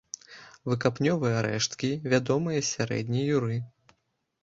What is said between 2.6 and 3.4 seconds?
з сярэдняй